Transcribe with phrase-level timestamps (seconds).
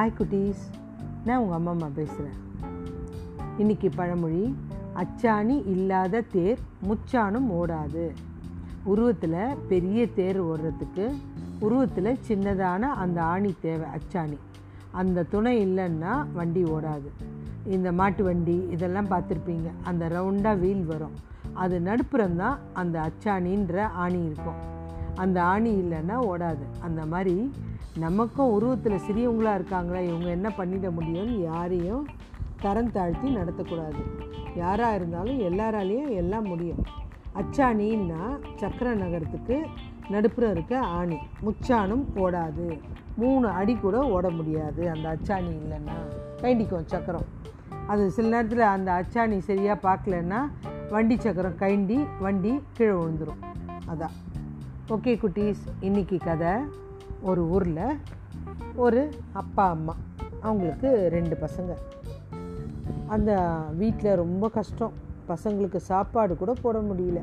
[0.00, 0.62] Hi குட்டீஸ்
[1.24, 2.36] நான் உங்கள் அம்மா அம்மா பேசுகிறேன்
[3.58, 4.56] இன்னைக்கு பழமொழி
[4.94, 8.10] அச்சாணி இல்லாத தேர் முச்சானும் ஓடாது.
[8.82, 11.10] உருவத்தில் பெரிய தேர் ஓடுறதுக்கு
[11.58, 14.38] உருவத்தில் சின்னதான அந்த ஆணி தேவை அச்சாணி.
[14.90, 17.10] அந்த துணை இல்லைன்னா வண்டி ஓடாது.
[17.66, 19.70] இந்த மாட்டு வண்டி இதெல்லாம் பார்த்துருப்பீங்க.
[19.82, 21.14] அந்த ரவுண்டாக வீல் வரும்.
[21.52, 24.78] அது நடுப்புறம் தான் அந்த அச்சாணின்ற ஆணி இருக்கும்.
[25.14, 26.64] அந்த ஆணி இல்லைன்னா ஓடாது.
[26.80, 27.52] அந்த மாதிரி
[27.98, 32.08] நமக்கும் உருவத்தில் சிறியவங்களாக இருக்காங்களா இவங்க என்ன பண்ணிட முடியும்னு யாரையும்
[32.60, 34.02] தரம் தாழ்த்தி நடத்தக்கூடாது.
[34.56, 36.84] யாராக இருந்தாலும் எல்லாராலேயும் எல்லாம் முடியும்.
[37.34, 39.66] அச்சாணின்னா சக்கர நகரத்துக்கு
[40.10, 41.18] நடுப்புறம் இருக்க ஆணி.
[41.44, 42.80] முச்சானும் ஓடாது.
[43.16, 46.14] மூணு அடி கூட ஓட முடியாது அந்த அச்சாணி இல்லைன்னா.
[46.36, 47.24] கைண்டிக்கும் சக்கரம்.
[47.86, 50.48] அது சில நேரத்தில் அந்த அச்சாணி சரியாக பார்க்கலன்னா
[50.90, 53.42] வண்டி சக்கரம் கைண்டி வண்டி கீழே விழுந்துடும்
[53.88, 54.16] அதான்.
[54.90, 56.48] ஓகே குட்டீஸ் இன்னைக்கு கதை
[57.22, 57.78] ஒரு ஊரில்
[58.76, 59.96] ஒரு அப்பா அம்மா.
[60.40, 61.74] அவங்களுக்கு ரெண்டு பசங்க.
[63.06, 64.92] அந்த வீட்டில் ரொம்ப கஷ்டம்.
[65.28, 67.22] பசங்களுக்கு சாப்பாடு கூட போட முடியல.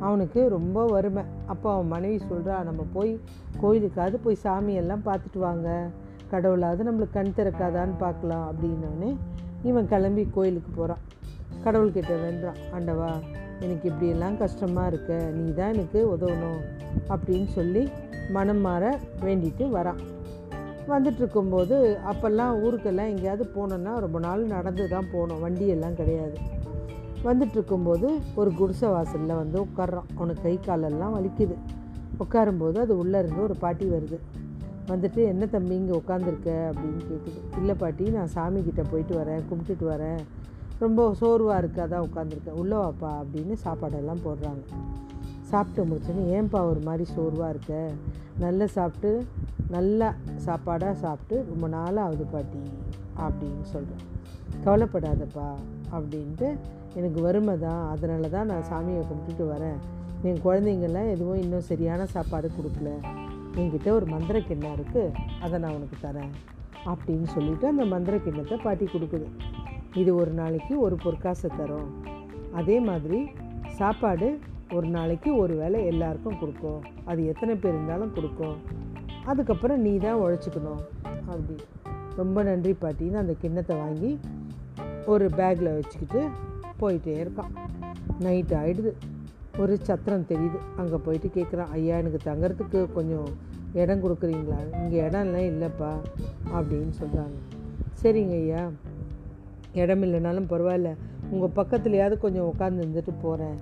[0.00, 1.22] அவனுக்கு ரொம்ப வறுமை.
[1.46, 3.20] அப்போ அவன் மனைவி சொல்கிறா நம்ம போய்
[3.62, 5.90] கோயிலுக்காவது போய் சாமியெல்லாம் பார்த்துட்டு வாங்க.
[6.30, 8.52] கடவுளாவது நம்மளுக்கு கண் திறக்காதான்னு பார்க்கலாம்.
[8.52, 9.16] அப்படின்னோடனே
[9.62, 10.98] இவன் கிளம்பி கோயிலுக்கு போகிறான்
[11.64, 13.10] கடவுள்கிட்ட வேண்டான் ஆண்டவா
[13.64, 16.60] எனக்கு இப்படியெல்லாம் கஷ்டமாக இருக்க நீ தான் எனக்கு உதவணும்
[17.08, 17.82] அப்படின்னு சொல்லி
[18.30, 18.84] மனம் மாற
[19.24, 20.00] வேண்டிட்டு வரான்
[20.92, 21.76] வந்துட்டுருக்கும்போது
[22.10, 26.36] அப்போல்லாம் ஊருக்கெல்லாம் எங்கேயாவது போனோன்னா ரொம்ப நாள் நடந்து தான் போனோம் வண்டியெல்லாம் கிடையாது.
[27.24, 30.08] வந்துட்டுருக்கும்போது ஒரு குடிசை வாசலில் வந்து உட்கார்றான்.
[30.16, 31.56] அவனுக்கு கை காலெல்லாம் வலிக்குது.
[32.24, 34.18] உட்காரும்போது அது உள்ளே இருந்து ஒரு பாட்டி வருது.
[34.90, 39.86] வந்துட்டு என்ன தம்பி இங்கே உட்காந்துருக்க அப்படின்னு கேட்குது இல்லை பாட்டி நான் சாமி கிட்ட போயிட்டு வரேன் கும்பிட்டுட்டு
[39.92, 40.20] வரேன்.
[40.82, 44.62] ரொம்ப சோர்வாக இருக்குது அதான் உட்காந்துருக்கேன் உள்ளே வாப்பா அப்படின்னு சாப்பாடெல்லாம் போடுறாங்க.
[45.50, 47.74] சாப்பிட்டு முடிச்சோன்னே ஏன்பா ஒரு மாதிரி சோர்வாக இருக்க?
[48.44, 49.10] நல்லா சாப்பிட்டு
[49.74, 50.08] நல்லா
[50.46, 52.62] சாப்பாடாக சாப்பிட்டு ரொம்ப நாளாக ஆகுது பாட்டி
[53.24, 54.06] அப்படின்னு சொல்கிறேன்
[54.64, 55.48] கவலைப்படாதப்பா
[55.96, 56.48] அப்படின்ட்டு
[56.98, 57.82] எனக்கு வறுமை தான்.
[57.92, 59.78] அதனால தான் நான் சாமியை கும்பிட்டுட்டு வரேன்.
[60.28, 62.90] என் குழந்தைங்கள்லாம் எதுவும் இன்னும் சரியான சாப்பாடு கொடுக்கல.
[63.60, 66.32] என்கிட்ட ஒரு மந்திர கிண்ணம் இருக்குது அதை நான் உனக்கு தரேன்
[66.92, 69.28] அப்படின்னு சொல்லிவிட்டு அந்த மந்திர கிண்ணத்தை பாட்டி கொடுக்குது.
[69.94, 71.88] இது ஒரு நாளைக்கு ஒரு பொற்காசை தரும்.
[72.52, 73.28] அதே மாதிரி
[73.78, 74.38] சாப்பாடு
[74.72, 78.56] ஒரு நாளைக்கு ஒரு வேளை எல்லாருக்கும் கொடுக்கும் அது எத்தனை பேர் இருந்தாலும் கொடுக்கும்
[79.26, 80.82] அதுக்கப்புறம் நீ தான் உழைச்சிக்கணும்.
[81.26, 81.56] அப்படி.
[82.16, 84.18] ரொம்ப நன்றி பாட்டின்னு அந்த கிண்ணத்தை வாங்கி
[85.06, 86.22] ஒரு பேக்கில் வச்சுக்கிட்டு
[86.80, 87.52] போயிட்டே இருக்கான்.
[88.18, 88.92] நைட் ஆகிடுது
[89.58, 90.58] ஒரு சத்திரம் தெரியுது.
[90.76, 93.28] அங்கே போயிட்டு கேட்குறான் ஐயா எனக்கு தங்கிறதுக்கு கொஞ்சம்
[93.72, 94.58] இடம் கொடுக்குறீங்களா?
[94.82, 95.92] இங்கே இடம்லாம் இல்லைப்பா
[96.54, 97.36] அப்படின்னு சொல்கிறாங்க
[98.02, 98.70] சரிங்க ஐயா.
[99.74, 100.90] இடம் இல்லைனாலும் பரவாயில்ல.
[101.30, 103.58] உங்கள் பக்கத்துலையாவது கொஞ்சம் உட்காந்து இருந்துட்டு போகிறேன்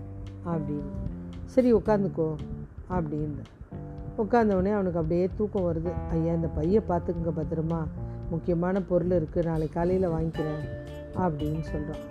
[0.46, 0.90] அப்படின்னு.
[1.44, 2.28] சரி உட்காந்துக்கோ
[2.90, 3.44] அப்படின்னு.
[4.18, 5.90] உட்காந்தவொடனே அவனுக்கு அப்படியே தூக்கம் வருது.
[6.10, 7.80] ஐயா இந்த பையை பார்த்துக்குங்க பத்திரமா.
[8.30, 10.64] முக்கியமான பொருள் இருக்குது நாளைக்கு காலையில் வாங்கிக்கிறேன்
[11.16, 12.04] அப்படின்னு சொல்கிறான்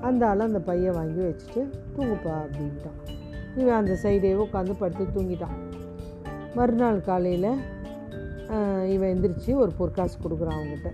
[0.00, 1.62] அந்த ஆள் அந்த பையை வாங்கி வச்சுட்டு
[1.96, 2.98] தூங்குப்பா அப்படின்ட்டான்.
[3.56, 5.56] இவன் அந்த சைடே உட்காந்து படுத்து தூங்கிட்டான்.
[6.54, 7.52] மறுநாள் காலையில்
[8.88, 10.90] இவன் எந்திரிச்சு ஒரு பொற்காசு கொடுக்குறான் அவங்ககிட்ட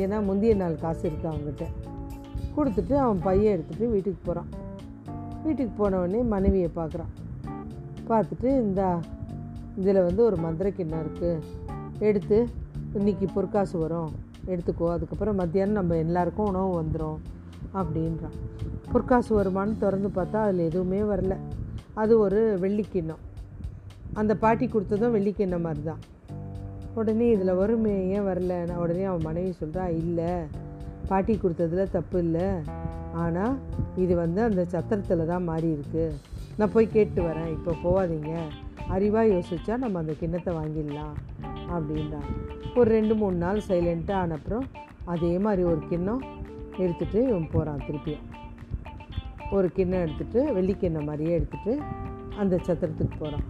[0.00, 1.66] ஏன்னா முந்தைய நாள் காசு இருக்குது அவங்ககிட்ட.
[2.56, 4.50] கொடுத்துட்டு அவன் பையன் எடுத்துகிட்டு வீட்டுக்கு போகிறான்
[5.44, 7.12] வீட்டுக்கு போனவொடனே மனைவியை பார்க்குறான்.
[8.08, 8.98] பார்த்துட்டு இந்த
[9.76, 11.42] இதில் வந்து ஒரு மந்திர கிண்ணம் இருக்குது
[11.98, 12.38] எடுத்து
[12.98, 14.12] இன்றைக்கி பொற்காசு வரும்.
[14.46, 17.18] எடுத்துக்கோ அதுக்கப்புறம் மத்தியானம் நம்ம எல்லாருக்கும் உணவு வந்துடும்
[17.80, 18.36] அப்படின்றான்.
[18.92, 21.36] பொற்காசு வருமானு திறந்து பார்த்தா அதில் எதுவுமே வரல.
[21.94, 23.22] அது ஒரு வெள்ளிக்கிண்ணம்.
[24.20, 26.02] அந்த பாட்டி கொடுத்ததும் வெள்ளிக்கிண்ணம் மாதிரி தான்
[27.00, 28.54] உடனே இதில் வருமே ஏன் வரல?
[28.68, 30.32] நான் உடனே அவன் மனைவி சொல்கிறா இல்லை.
[31.10, 32.48] பாட்டி கொடுத்ததுல தப்பு இல்லை.
[33.22, 33.54] ஆனால்
[34.02, 36.16] இது வந்து அந்த சத்திரத்தில் தான் மாறி இருக்குது
[36.58, 37.50] நான் போய் கேட்டு வரேன்.
[37.56, 38.32] இப்போ போகாதீங்க
[38.94, 41.16] அறிவாக யோசிச்சா நம்ம அந்த கிண்ணத்தை வாங்கிடலாம்.
[41.74, 42.28] அப்படின்றான்.
[42.78, 44.66] ஒரு ரெண்டு மூணு நாள் சைலண்ட்டாக ஆனப்புறம்
[45.14, 46.22] அதே மாதிரி ஒரு கிண்ணம்
[46.82, 48.26] எடுத்துகிட்டு இவன் போகிறான் திருப்பியும்.
[49.56, 51.74] ஒரு கிண்ணம் எடுத்துகிட்டு வெள்ளிக்கிண்ணம் மாதிரியே எடுத்துகிட்டு
[52.42, 53.46] அந்த சத்திரத்துக்கு போகிறான்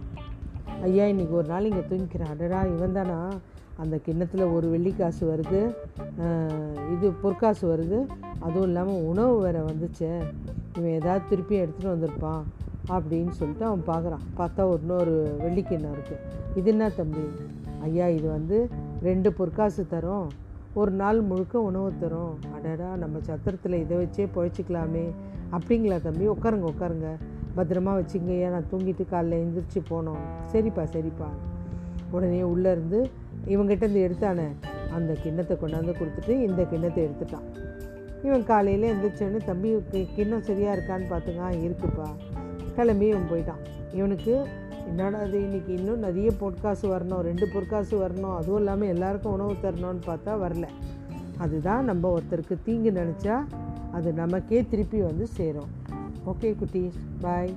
[0.81, 2.29] ஐயா இன்றைக்கி ஒரு நாள் இங்கே தூங்கிக்கிறேன்.
[2.29, 3.29] அடடா இவன் தானா?
[3.75, 5.61] அந்த கிண்ணத்தில் ஒரு வெள்ளிக்காசு வருது.
[6.93, 8.05] இது பொற்காசு வருது.
[8.39, 10.11] அதுவும் இல்லாமல் உணவு வேறு வந்துச்சே.
[10.77, 12.43] இவன் ஏதாவது திருப்பி எடுத்துகிட்டு வந்திருப்பான்
[12.89, 17.25] அப்படின்னு சொல்லிட்டு அவன் பார்க்குறான் பார்த்தா ஒரு இன்னொரு வெள்ளிக்கிண்ணம் இருக்குது இது என்ன தம்பி?
[17.81, 18.69] ஐயா இது வந்து
[19.01, 20.27] ரெண்டு பொற்காசு தரும்.
[20.73, 22.35] ஒரு நாள் முழுக்க உணவு தரும்.
[22.55, 25.05] அடடா நம்ம சத்திரத்தில் இதை வச்சே பொழைச்சிக்கலாமே.
[25.51, 26.27] அப்படிங்களா தம்பி?
[26.27, 27.09] உட்காருங்க உட்காருங்க.
[27.57, 30.21] பத்திரமா வச்சுங்கய்யா நான் தூங்கிட்டு காலைல எழுந்திரிச்சு போனோம்.
[30.53, 31.27] சரிப்பா சரிப்பா.
[32.11, 32.99] உடனே உள்ளேருந்து
[33.47, 34.47] இவங்ககிட்ட இருந்து எடுத்தானே
[34.93, 37.47] அந்த கிண்ணத்தை கொண்டாந்து கொடுத்துட்டு இந்த கிண்ணத்தை எடுத்துட்டான்.
[38.23, 39.69] இவன் காலையில் எழுந்திரிச்சோன்னு தம்பி
[40.15, 42.07] கிண்ணம் சரியாக இருக்கான்னு பார்த்துங்க இருக்குப்பா.
[42.75, 43.63] கிளம்பி இவன் போயிட்டான்.
[43.93, 44.45] இவனுக்கு
[44.87, 47.19] என்னடா அது இன்றைக்கி இன்னும் நிறைய பொற்காசு வரணும்.
[47.19, 48.35] ரெண்டு பொற்காசு வரணும்.
[48.35, 50.67] அதுவும் இல்லாமல் எல்லாருக்கும் உணவு தரணும்னு பார்த்தா வரல.
[51.37, 53.43] அதுதான் நம்ம ஒருத்தருக்கு தீங்கு நினச்சா
[53.91, 55.71] அது நமக்கே திருப்பி வந்து சேரும்.
[56.25, 57.53] ஓகே குட்டீஸ் பாய்